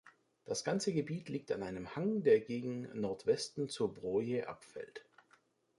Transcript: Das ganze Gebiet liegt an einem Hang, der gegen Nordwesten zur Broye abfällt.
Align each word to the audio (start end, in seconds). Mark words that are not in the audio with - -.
Das 0.45 0.63
ganze 0.63 0.93
Gebiet 0.95 1.29
liegt 1.29 1.51
an 1.51 1.61
einem 1.61 1.95
Hang, 1.95 2.23
der 2.23 2.39
gegen 2.39 2.89
Nordwesten 2.99 3.69
zur 3.69 3.93
Broye 3.93 4.47
abfällt. 4.49 5.05